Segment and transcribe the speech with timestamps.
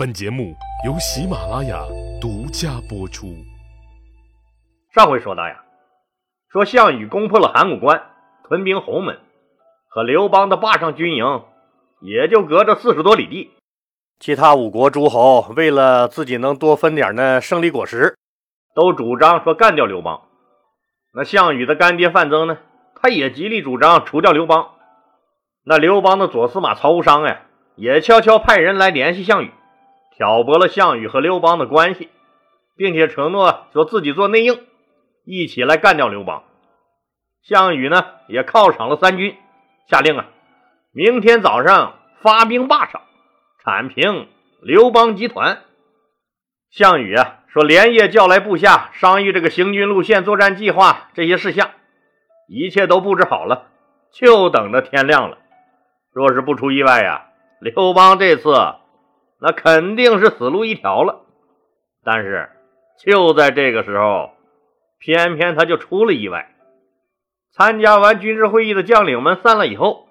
[0.00, 0.56] 本节目
[0.86, 1.84] 由喜马拉雅
[2.22, 3.36] 独家播出。
[4.94, 5.62] 上回说到呀，
[6.50, 8.02] 说项羽攻破了函谷关，
[8.48, 9.18] 屯兵鸿门，
[9.90, 11.42] 和刘邦的霸上军营
[12.00, 13.50] 也就隔着四十多里地。
[14.18, 18.16] 其他五国诸侯为了自己能多分点那胜利果实，
[18.74, 20.22] 都主张说干掉刘邦。
[21.12, 22.56] 那项羽的干爹范增呢，
[22.94, 24.76] 他也极力主张除掉刘邦。
[25.62, 27.42] 那刘邦的左司马曹无伤呀，
[27.76, 29.52] 也悄悄派人来联系项羽。
[30.20, 32.10] 挑拨了项羽和刘邦的关系，
[32.76, 34.66] 并且承诺说自己做内应，
[35.24, 36.44] 一起来干掉刘邦。
[37.42, 39.34] 项羽呢也犒赏了三军，
[39.88, 40.26] 下令啊，
[40.92, 43.00] 明天早上发兵霸上，
[43.64, 44.28] 铲平
[44.60, 45.62] 刘邦集团。
[46.70, 51.70] 项羽啊说，连夜叫来部下商议这个行军路线、作战计划这些事项，
[52.46, 53.68] 一切都布置好了，
[54.12, 55.38] 就等着天亮了。
[56.12, 58.52] 若是不出意外呀，刘邦这次。
[59.40, 61.22] 那肯定是死路一条了，
[62.04, 62.50] 但是
[62.98, 64.32] 就在这个时候，
[64.98, 66.54] 偏偏他就出了意外。
[67.52, 70.06] 参加完军事会议的将领们散了以后，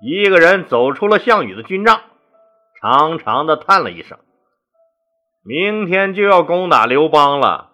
[0.00, 2.00] 一个人走出了项羽的军帐，
[2.80, 4.18] 长长的叹了一声
[5.44, 7.72] ：“明天就要攻打刘邦了。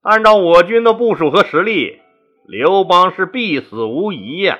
[0.00, 2.00] 按照我军的部署和实力，
[2.46, 4.58] 刘邦是必死无疑呀。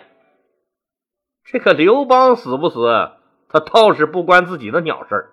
[1.45, 3.13] 这个刘邦死不死？”
[3.49, 5.31] 他倒是不关自己的鸟事儿，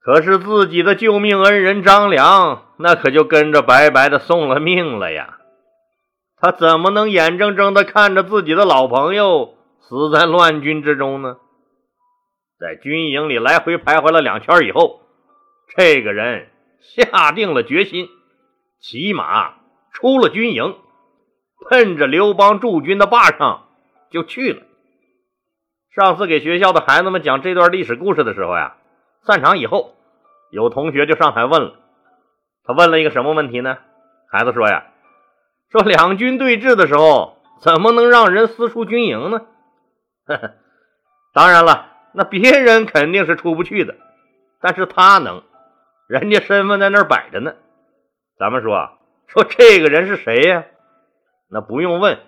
[0.00, 5.38] 可是自己的救命恩人张良，那可就跟着白白的送了命了呀！
[6.40, 11.38] 他怎么能眼睁睁的看着自己的老朋友死在乱军之中呢？
[12.60, 15.00] 在军营里来回徘徊了两圈以后，
[15.76, 16.48] 这个人
[16.80, 18.08] 下定了决心，
[18.80, 19.54] 骑马
[19.92, 20.76] 出了军营，
[21.70, 23.66] 奔着刘邦驻军的坝上
[24.10, 24.62] 就去了。
[25.94, 28.76] 上次给学校的孩子们讲这段历史故事的时候呀，
[29.22, 29.94] 散场以后，
[30.50, 31.74] 有同学就上台问了。
[32.64, 33.78] 他问了一个什么问题呢？
[34.30, 34.84] 孩子说呀
[35.72, 39.40] ：“说两军对峙的时候，怎么能让人私出军营呢？”
[40.28, 40.50] 呵呵，
[41.32, 43.96] 当然了，那别人肯定是出不去的，
[44.60, 45.42] 但是他能，
[46.06, 47.54] 人家身份在那儿摆着呢。
[48.38, 48.90] 咱们说
[49.26, 50.64] 说这个人是谁呀？
[51.50, 52.18] 那不用问。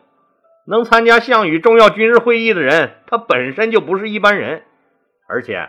[0.71, 4.63] 能参加项羽重要军事会议的人，他本身就不是一般人，
[5.27, 5.69] 而且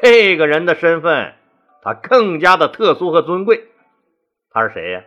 [0.00, 1.34] 这个人的身份，
[1.82, 3.64] 他更加的特殊和尊贵。
[4.52, 5.02] 他是谁呀？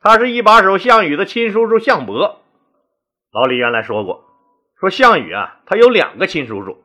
[0.00, 2.40] 他是一把手项羽的亲叔叔项伯。
[3.30, 4.24] 老李原来说过，
[4.80, 6.82] 说项羽啊，他有两个亲叔叔，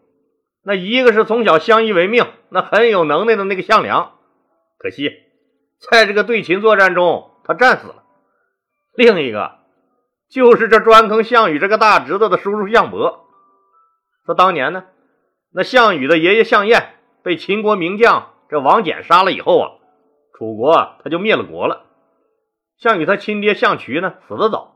[0.66, 4.16] 那一个是从小相依为命，那很有能耐的那个项梁，
[4.78, 5.10] 可惜
[5.90, 8.04] 在这个对秦作战中他战死了。
[8.94, 9.61] 另一个。
[10.32, 13.26] 就是这专坑项羽这个大侄子的叔叔项伯，
[14.26, 14.86] 说当年呢，
[15.52, 19.72] 那项羽的爷爷项燕被秦国名将这王翦杀了以后啊，
[20.34, 21.86] 楚国他就灭了国了。
[22.78, 24.74] 项羽他亲爹项渠呢死得早，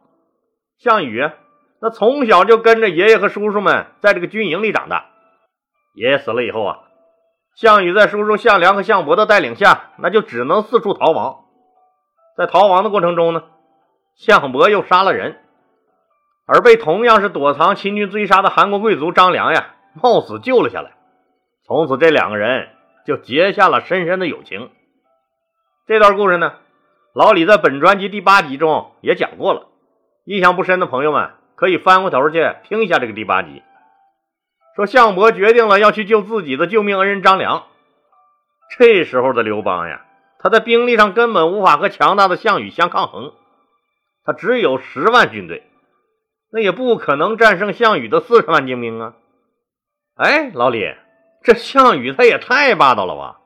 [0.78, 1.32] 项羽
[1.80, 5.06] 那从小就跟着爷爷和叔叔们在这个军营里长大。
[5.94, 6.80] 爷爷死了以后啊，
[7.56, 11.46] 项羽在叔叔项梁和项伯的带领下，那就只能四处逃亡。
[12.36, 13.44] 在逃亡的过程中呢，
[14.18, 15.44] 项伯又杀了人。
[16.48, 20.92] 而被同样是躲藏秦军追杀的韩国贵族张良呀，冒死救了下来。
[21.66, 22.70] 从此，这两个人
[23.06, 24.70] 就结下了深深的友情。
[25.88, 26.54] 这段故事呢，
[27.14, 29.68] 老李在本专辑第八集中也讲过了。
[30.26, 33.64] 印象不深的朋友们，可以翻过头去听一下这个第八集。
[34.76, 37.64] 说项伯决定了要去救自己的救命恩人张良。
[38.78, 40.06] 这时候的刘邦呀，
[40.38, 43.34] 他在兵力上根本无法和强大的项羽相抗衡，
[44.24, 45.64] 他只有十万军队。
[46.56, 49.14] 那也不可能战胜项羽的四十万精兵啊！
[50.16, 50.86] 哎，老李，
[51.44, 53.42] 这项羽他也太霸道了吧？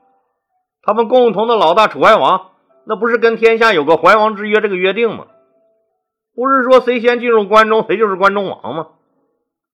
[0.84, 2.52] 他们共同的老大楚怀王，
[2.86, 5.26] 那不是跟天下有个怀王之约这个约定吗？
[6.36, 8.86] 不是说谁先进入关中，谁就是关中王吗？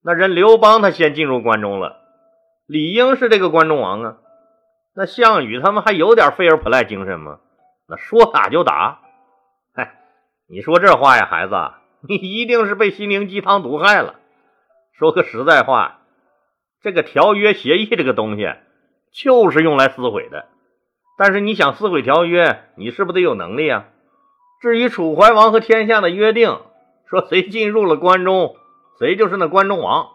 [0.02, 1.98] 那人刘邦他先进入关中了，
[2.66, 4.16] 理应是这个关中王啊。
[4.94, 7.40] 那项羽他们还有点费尔普赖精神吗？
[7.86, 9.02] 那说打就打？
[9.74, 9.92] 嗨，
[10.48, 11.54] 你说这话呀，孩子。
[12.08, 14.16] 你 一定是被心灵鸡汤毒害了。
[14.92, 16.00] 说个实在话，
[16.82, 18.48] 这个条约协议这个东西，
[19.12, 20.46] 就是用来撕毁的。
[21.18, 23.86] 但是你想撕毁条约，你是不是得有能力啊？
[24.60, 26.60] 至于楚怀王和天下的约定，
[27.08, 28.56] 说谁进入了关中，
[28.98, 30.08] 谁就是那关中王。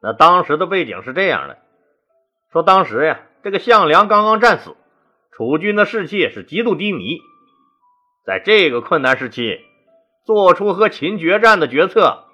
[0.00, 1.58] 那当时的背景是这样的：
[2.52, 4.76] 说当时呀，这个项梁刚刚战死，
[5.32, 7.20] 楚军的士气是极度低迷。
[8.24, 9.60] 在这个困难时期。
[10.24, 12.24] 做出和秦决战的决策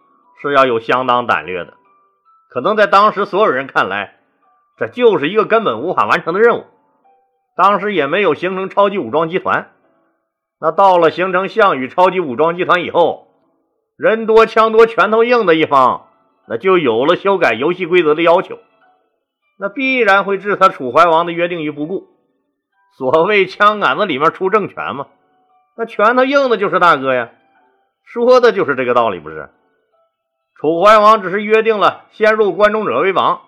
[0.41, 1.75] 是要有相当胆略的，
[2.51, 4.19] 可能在当时所有人看来，
[4.77, 6.65] 这就是一个根本无法完成的任务。
[7.57, 9.73] 当时也没有形成超级武装集团。
[10.61, 13.29] 那到了形成项羽超级武装集团以后，
[13.97, 16.09] 人多枪多拳头硬的一方，
[16.49, 18.59] 那就有了修改游戏规则的要求，
[19.59, 22.09] 那必然会置他楚怀王的约定于不顾。
[22.97, 25.07] 所谓枪杆子里面出政权嘛，
[25.77, 27.31] 那拳头硬的就是大哥呀，
[28.13, 29.51] 说的就是这个道理，不是？
[30.61, 33.43] 楚怀王只是约定了先入关中者为王，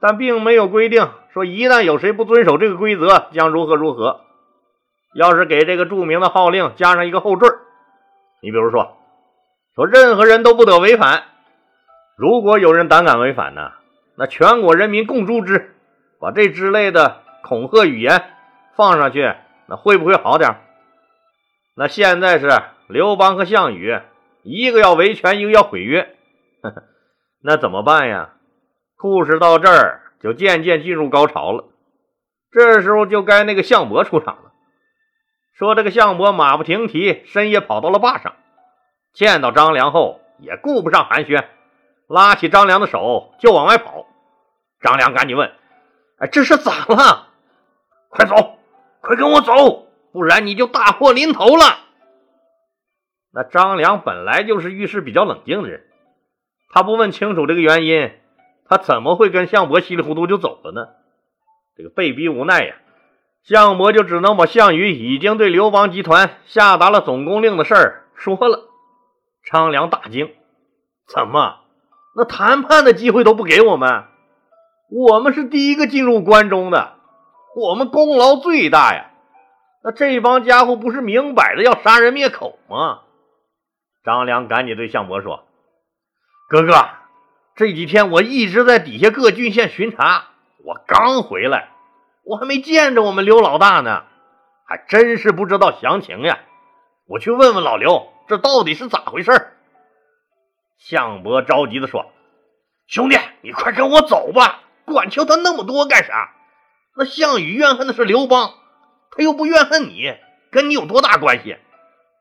[0.00, 4.20] 但并没有规定说一旦有谁不遵守这个规则，将如何如何。
[5.14, 7.46] 要是给这个著名的号令加上一个后缀
[8.42, 8.96] 你比如说，
[9.74, 11.24] 说任何人都不得违反，
[12.16, 13.72] 如果有人胆敢违反呢，
[14.16, 15.72] 那全国人民共诛之。
[16.18, 18.30] 把这之类的恐吓语言
[18.74, 19.34] 放上去，
[19.66, 20.56] 那会不会好点？
[21.76, 22.48] 那现在是
[22.88, 24.00] 刘邦和项羽。
[24.48, 26.14] 一个要维权，一个要毁约，
[27.42, 28.34] 那怎么办呀？
[28.96, 31.64] 故事到这儿就渐渐进入高潮了。
[32.52, 34.52] 这时候就该那个项伯出场了。
[35.52, 38.36] 说这个项伯马不停蹄，深夜跑到了坝上，
[39.12, 41.44] 见到张良后也顾不上寒暄，
[42.06, 44.06] 拉起张良的手就往外跑。
[44.80, 45.50] 张良赶紧问
[46.22, 47.26] ：“哎，这是咋了？
[48.10, 48.60] 快走，
[49.00, 51.80] 快跟我走，不然你就大祸临头了。”
[53.36, 55.82] 那张良本来就是遇事比较冷静的人，
[56.72, 58.10] 他不问清楚这个原因，
[58.66, 60.88] 他怎么会跟项伯稀里糊涂就走了呢？
[61.76, 62.76] 这个被逼无奈呀，
[63.42, 68.70] 项伯就只能把项羽已经对刘邦集团下达了总攻令的事儿说了。
[69.44, 70.32] 张良大惊
[71.06, 71.56] ：“怎么？
[72.16, 74.04] 那谈判的机会都不给我们？
[74.90, 76.94] 我们是第一个进入关中的，
[77.54, 79.10] 我们功劳最大呀！
[79.84, 83.00] 那这帮家伙不是明摆着要杀人灭口吗？”
[84.06, 85.48] 张良赶紧对项伯说
[86.48, 86.72] ：“哥哥，
[87.56, 90.28] 这几天我一直在底下各郡县巡查，
[90.64, 91.70] 我刚回来，
[92.22, 94.04] 我还没见着我们刘老大呢，
[94.64, 96.38] 还真是不知道详情呀。
[97.08, 99.32] 我去问问老刘，这到底是咋回事？”
[100.78, 102.12] 项伯着急的说
[102.86, 106.32] ：“兄弟，你快跟我走吧，管求他那么多干啥？
[106.96, 108.54] 那项羽怨恨的是刘邦，
[109.10, 110.14] 他又不怨恨你，
[110.52, 111.56] 跟你有多大关系？”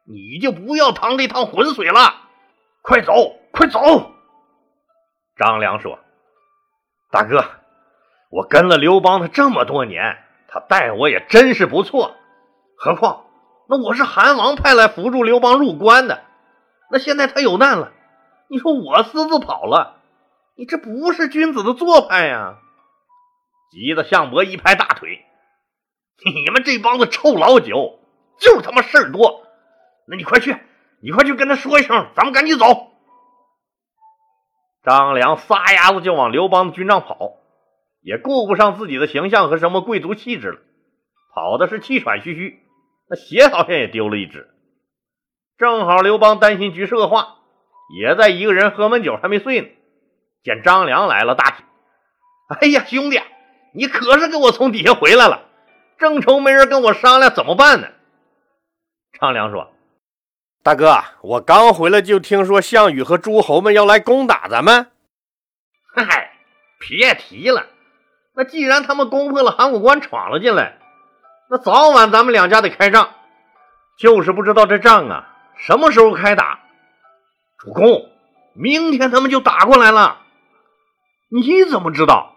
[0.08, 2.16] 你就不要趟这趟浑水了，
[2.82, 4.12] 快走，快走！
[5.36, 6.00] 张良说
[7.12, 7.44] ：“大哥，
[8.30, 12.16] 我跟了刘邦他这么多年，他待我也真是不错。
[12.78, 13.26] 何况
[13.68, 16.24] 那我是韩王派来扶助刘邦入关的，
[16.92, 17.92] 那现在他有难了，
[18.48, 20.02] 你说我私自跑了，
[20.56, 22.60] 你这不是君子的做派呀！”
[23.72, 25.26] 急得项伯一拍大腿
[26.24, 28.00] ：“你们这帮子臭老九，
[28.40, 29.42] 就是他妈事儿多！”
[30.08, 30.56] 那你快去，
[31.02, 32.92] 你快去跟他说一声，咱们赶紧走。
[34.84, 37.34] 张良撒丫子就往刘邦的军帐跑，
[38.02, 40.60] 也顾不上自己的形象和什么贵族气质了，
[41.34, 42.60] 跑的是气喘吁吁，
[43.10, 44.48] 那鞋好像也丢了一只。
[45.58, 47.38] 正好刘邦担心局势恶化，
[47.98, 49.68] 也在一个人喝闷酒还没睡呢，
[50.44, 51.64] 见张良来了，大喜
[52.62, 53.20] ：“哎呀，兄弟，
[53.74, 55.46] 你可是给我从底下回来了，
[55.98, 57.88] 正愁没人跟我商量怎么办呢。”
[59.20, 59.72] 张良说。
[60.66, 64.90] 大哥，我刚回来就听说项羽和诸侯们要来攻打咱们。
[65.94, 66.32] 嗨，
[66.80, 67.68] 别提了。
[68.34, 70.80] 那既然他们攻破了函谷关，闯了进来，
[71.52, 73.12] 那早晚咱们两家得开仗。
[74.00, 76.62] 就是不知道这仗啊什么时候开打。
[77.60, 78.10] 主公，
[78.56, 80.18] 明天他们就打过来了。
[81.30, 82.34] 你怎么知道？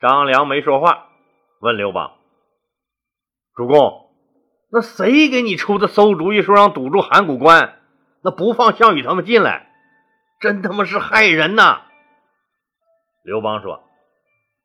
[0.00, 1.08] 张良没说话，
[1.60, 2.12] 问刘邦
[3.54, 4.08] ：“主公。”
[4.72, 7.74] 那谁给你出的馊主意，说让堵住函谷关，
[8.22, 9.66] 那不放项羽他们进来，
[10.40, 11.82] 真他妈是害人呐！
[13.24, 13.80] 刘邦说：“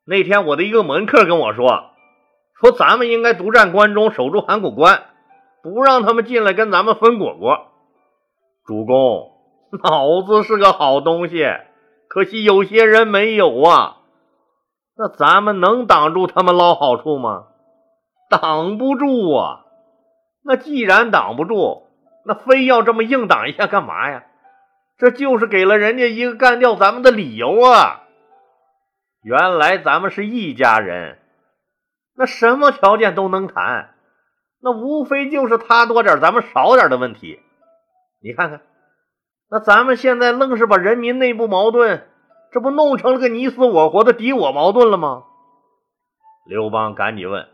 [0.05, 1.89] 那天我的一个门客跟我说，
[2.59, 5.05] 说咱们应该独占关中，守住函谷关，
[5.63, 7.67] 不让他们进来跟咱们分果果。
[8.65, 9.31] 主公，
[9.83, 11.45] 脑子是个好东西，
[12.07, 13.97] 可惜有些人没有啊。
[14.95, 17.47] 那咱们能挡住他们捞好处吗？
[18.29, 19.61] 挡不住啊！”
[20.45, 21.87] 那既然挡不住，
[22.23, 24.23] 那非要这么硬挡一下干嘛呀？
[24.97, 28.03] 这就是给了人家一个干掉咱们的理由啊！
[29.23, 31.17] 原来咱们是一家人，
[32.15, 33.95] 那什么条件都能谈，
[34.61, 37.39] 那无非就是他多点咱们少点的问题。
[38.21, 38.61] 你看看，
[39.49, 42.07] 那咱们现在愣是把人民内部矛盾，
[42.51, 45.23] 这不弄成了个你死我活的敌我矛盾了吗？
[46.45, 47.47] 刘邦赶紧问。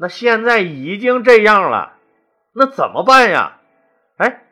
[0.00, 1.92] 那现在已经这样了，
[2.54, 3.58] 那怎么办呀？
[4.16, 4.44] 哎，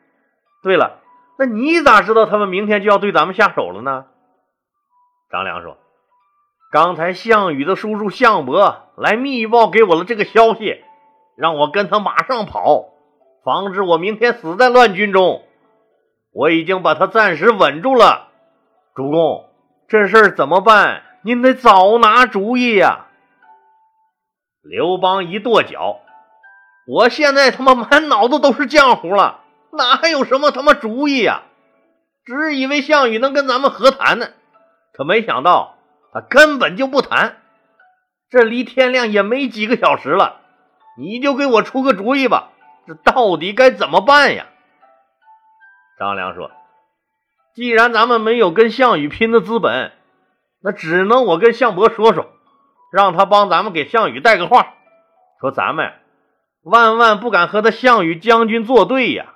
[0.61, 0.99] 对了，
[1.39, 4.05] 那你咋知道他们明天就要对咱们下手了呢？
[5.31, 5.77] 张良说
[6.71, 10.83] ：“刚才项羽的叔叔项伯来密报给我了这个消息，
[11.35, 12.89] 让我跟他马上跑，
[13.43, 15.43] 防止我明天死在乱军中。
[16.31, 18.27] 我已经把他暂时稳住了。
[18.93, 19.49] 主公，
[19.87, 21.01] 这事儿怎么办？
[21.23, 23.07] 您得早拿主意呀！
[24.61, 25.99] 刘邦一跺脚
[26.87, 31.43] ：“我现在他妈满脑子都是浆糊了，哪还有什么他妈主意呀？
[32.25, 34.29] 只以为项羽能跟咱们和谈呢，
[34.93, 35.75] 可没想到。”
[36.11, 37.37] 他根本就不谈，
[38.31, 40.41] 这离天亮也没几个小时了，
[40.97, 42.49] 你就给我出个主意吧，
[42.87, 44.47] 这到底该怎么办呀？
[45.99, 46.49] 张良说
[47.53, 49.91] ：“既然咱们没有跟项羽拼的资本，
[50.63, 52.25] 那只能我跟项伯说说，
[52.91, 54.73] 让他帮咱们给项羽带个话，
[55.39, 55.93] 说咱们
[56.63, 59.33] 万万不敢和他项羽将军作对呀。”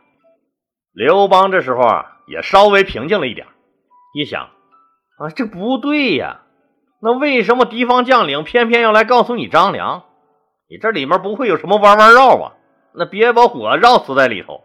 [0.93, 3.47] 刘邦这时候啊，也稍微平静了一点，
[4.13, 4.49] 一想
[5.17, 6.41] 啊，这不对呀。
[7.01, 10.03] 那为什么敌方将领偏偏要来告诉你张良？
[10.69, 12.53] 你这里面不会有什么弯弯绕吧？
[12.95, 14.63] 那别把我绕死在里头！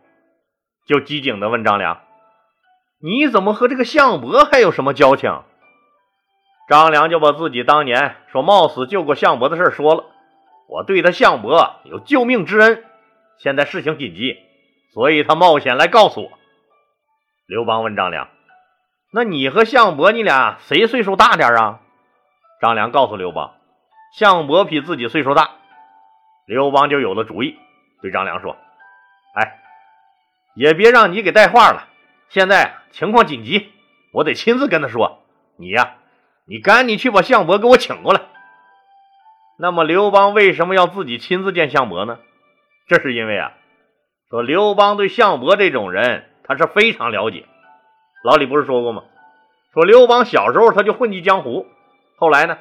[0.87, 2.01] 就机警的问张良
[3.03, 5.43] ：“你怎么和这个项伯还有什么交情？”
[6.69, 10.05] 张良就把自己当年说冒死救过项伯的事说了。
[10.69, 12.85] 我对他项伯有救命之恩，
[13.39, 14.37] 现在事情紧急，
[14.93, 16.31] 所以他冒险来告诉我。
[17.47, 18.29] 刘邦问张良
[19.11, 21.81] ：“那你和项伯，你俩谁岁数大点啊？”
[22.61, 23.55] 张良告诉刘邦，
[24.13, 25.53] 项伯比自己岁数大，
[26.47, 27.57] 刘邦就有了主意，
[28.03, 28.59] 对张良说
[29.35, 29.61] ：“哎，
[30.55, 31.89] 也别让你给带话了，
[32.29, 33.73] 现在情况紧急，
[34.13, 35.23] 我得亲自跟他说。
[35.57, 35.97] 你呀，
[36.49, 38.23] 你赶紧去把项伯给我请过来。”
[39.61, 42.19] 那么刘邦为什么要自己亲自见项伯呢？
[42.87, 43.53] 这是因为啊，
[44.31, 47.45] 说刘邦对项伯这种人他是非常了解。
[48.25, 49.03] 老李不是说过吗？
[49.75, 51.67] 说刘邦小时候他就混迹江湖。
[52.17, 52.59] 后来呢，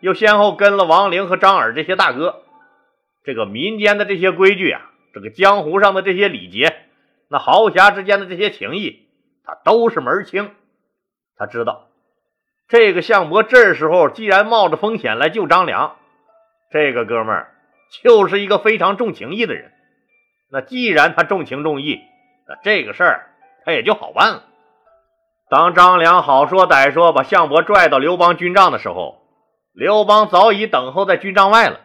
[0.00, 2.42] 又先后跟了王陵和张耳这些大哥，
[3.24, 6.84] 这个民间的这些规矩啊，这个江湖上的这些礼节，
[7.28, 9.06] 那豪侠之间的这些情谊，
[9.44, 10.50] 他都是门清。
[11.36, 11.89] 他知道，
[12.70, 15.96] 这个项伯这时候既然冒着风险来救张良，
[16.70, 17.54] 这个哥们儿
[18.04, 19.72] 就是一个非常重情义的人。
[20.52, 22.00] 那既然他重情重义，
[22.48, 23.30] 那这个事儿
[23.64, 24.44] 他也就好办了。
[25.48, 29.20] 当张良好说歹说把项伯拽到刘邦军帐的时候，
[29.74, 31.80] 刘邦早已等候在军帐外了。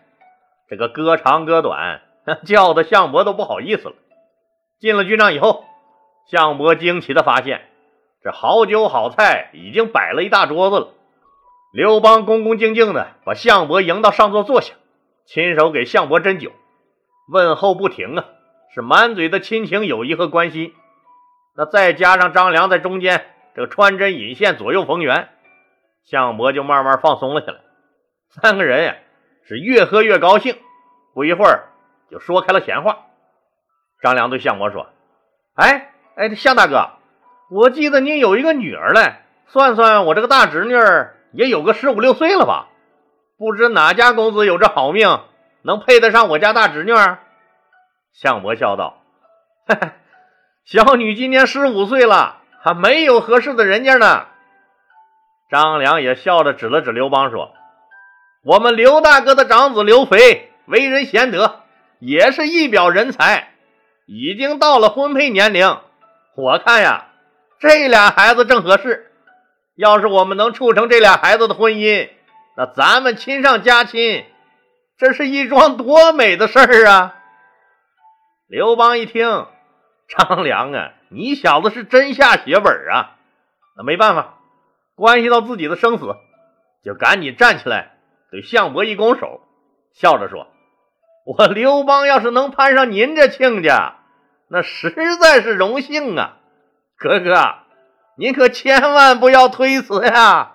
[0.70, 2.02] 这个歌长歌短，
[2.46, 3.96] 叫的项伯都不好意思了。
[4.80, 5.66] 进了军帐以后，
[6.30, 7.68] 项伯惊奇的发现，
[8.26, 10.88] 这好酒好菜已经摆了一大桌子了。
[11.72, 14.74] 刘邦恭恭敬敬的把项伯迎到上座坐下，
[15.28, 16.52] 亲手给项伯斟酒，
[17.32, 18.26] 问候不停啊，
[18.74, 20.74] 是满嘴的亲情、友谊和关心。
[21.56, 23.28] 那再加上张良在中间。
[23.54, 25.30] 这个穿针引线，左右逢源，
[26.04, 27.60] 项伯就慢慢放松了下来。
[28.30, 28.96] 三个人呀，
[29.48, 30.58] 是越喝越高兴，
[31.14, 31.70] 不一会儿
[32.10, 33.06] 就说开了闲话。
[34.02, 34.88] 张良对项伯说
[35.56, 36.90] ：“哎哎，项大哥，
[37.50, 39.16] 我记得您有一个女儿嘞，
[39.48, 40.74] 算算我这个大侄女
[41.32, 42.68] 也有个十五六岁了吧？
[43.38, 45.20] 不知哪家公子有这好命，
[45.62, 46.94] 能配得上我家大侄女？”
[48.14, 49.02] 项伯笑道
[49.68, 49.92] ：“嘿嘿，
[50.64, 54.26] 小女今年十五岁了。”还没有合适的人家呢。
[55.52, 57.54] 张良也笑着指了指刘邦，说
[58.44, 61.62] ：“我们刘大哥的长子刘肥为人贤德，
[62.00, 63.50] 也是一表人才，
[64.08, 65.78] 已经到了婚配年龄。
[66.36, 67.05] 我看呀，
[67.60, 69.12] 这俩孩子正合适。
[69.76, 72.10] 要是我们能促成这俩孩子的婚姻，
[72.56, 74.26] 那咱们亲上加亲，
[74.98, 77.16] 这是一桩多美的事儿啊！”
[78.48, 79.48] 刘邦一听，
[80.08, 80.92] 张良啊。
[81.10, 83.16] 你小子是真下血本啊！
[83.78, 84.40] 那没办法，
[84.96, 86.16] 关系到自己的生死，
[86.84, 87.98] 就赶紧站起来，
[88.32, 89.42] 对项伯一拱手，
[89.94, 90.48] 笑着说
[91.26, 93.96] ：“我刘邦要是能攀上您这亲家，
[94.50, 94.90] 那实
[95.22, 96.38] 在是荣幸啊！
[96.98, 97.56] 哥哥，
[98.18, 100.54] 您可千万不要推辞呀！”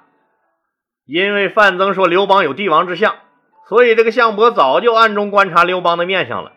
[1.06, 3.16] 因为范增说刘邦有帝王之相，
[3.68, 6.52] 所以这个项伯早就暗中观察刘邦的面相了。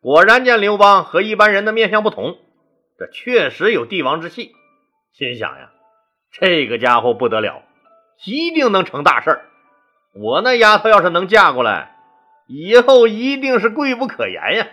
[0.00, 2.38] 果然见刘邦和一般人的面相不同。
[2.98, 4.52] 这确实有帝王之气，
[5.12, 5.70] 心想呀，
[6.32, 7.62] 这个家伙不得了，
[8.24, 9.44] 一定能成大事儿。
[10.14, 11.96] 我那丫头要是能嫁过来，
[12.46, 14.66] 以后一定是贵不可言呀。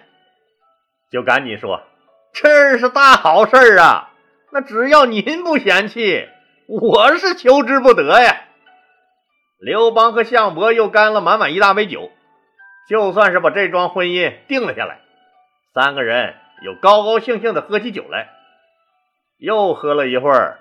[1.11, 1.83] 就赶紧说，
[2.33, 4.06] 这是大好事啊！
[4.51, 6.27] 那只要您不嫌弃，
[6.67, 8.45] 我是求之不得呀。
[9.59, 12.11] 刘邦和项伯又干了满满一大杯酒，
[12.87, 15.01] 就算是把这桩婚姻定了下来，
[15.73, 16.35] 三个人。
[16.63, 18.31] 又高高兴兴的喝起酒来，
[19.37, 20.59] 又喝了一会儿，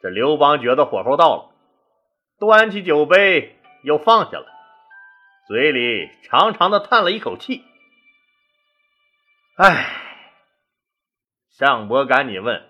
[0.00, 1.50] 这刘邦觉得火候到了，
[2.38, 4.46] 端起酒杯又放下了，
[5.46, 7.62] 嘴里长长的叹了一口气。
[9.58, 9.86] 唉，
[11.50, 12.64] 项伯赶紧问：“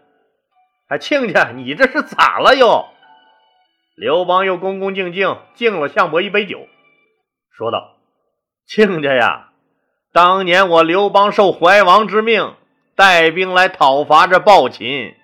[0.88, 2.86] 哎，亲家，你这是咋了又？”
[3.96, 6.68] 刘邦又恭恭敬敬敬了项伯一杯酒，
[7.50, 7.96] 说道
[8.68, 9.48] ：“亲家呀，
[10.12, 12.54] 当年我刘邦受怀王之命，
[12.94, 15.14] 带兵来讨伐这暴秦。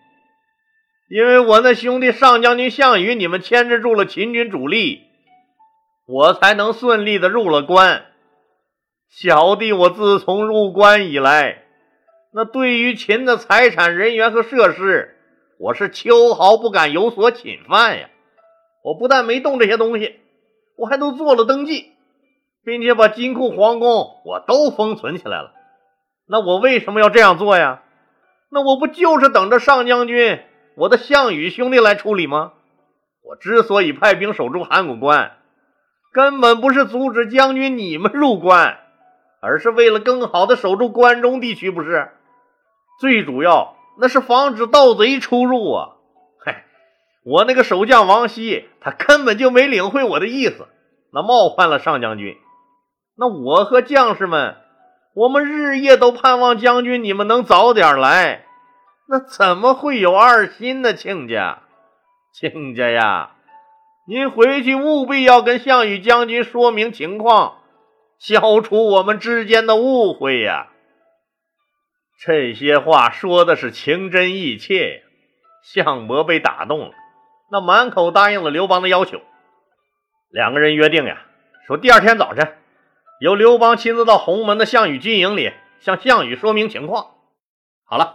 [1.10, 5.02] 因为我那兄弟上将军项羽，你们牵制住了秦军主力，
[6.06, 8.06] 我才能顺利的入了关。”
[9.14, 11.64] 小弟我自从入关以来，
[12.32, 15.18] 那对于秦的财产、人员和设施，
[15.62, 18.08] 我是秋毫不敢有所侵犯呀。
[18.82, 20.18] 我不但没动这些东西，
[20.76, 21.92] 我还都做了登记，
[22.64, 25.52] 并且把金库、皇宫我都封存起来了。
[26.26, 27.84] 那我为什么要这样做呀？
[28.50, 30.40] 那我不就是等着上将军
[30.74, 32.54] 我的项羽兄弟来处理吗？
[33.22, 35.36] 我之所以派兵守住函谷关，
[36.12, 38.78] 根本不是阻止将军你们入关。
[39.40, 42.10] 而是为了更好的守住关中地区，不是？
[43.00, 45.88] 最主要那是防止盗贼出入啊！
[46.44, 46.64] 嗨，
[47.24, 50.66] 我那个守将王熙，他根本就没领会我的意思，
[51.12, 52.36] 那冒犯了上将军。
[53.16, 54.56] 那我和将士们，
[55.14, 58.46] 我们日夜都盼望将军你们能早点来，
[59.08, 60.94] 那怎么会有二心呢？
[60.94, 61.62] 亲家，
[62.32, 63.32] 亲家呀，
[64.08, 67.58] 您回去务必要跟项羽将军说明情况。
[68.18, 70.68] 消除我们之间的误会呀！
[72.24, 75.02] 这些话说的是情真意切呀。
[75.62, 76.94] 项伯被打动了，
[77.50, 79.20] 那满口答应了刘邦的要求。
[80.28, 81.26] 两个人约定呀，
[81.66, 82.56] 说第二天早晨
[83.20, 87.14] 由刘邦亲自到鸿门的项羽军营里向项羽说明情况。
[87.84, 88.14] 好了，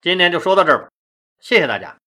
[0.00, 0.88] 今天就说到这儿吧，
[1.38, 1.98] 谢谢大家。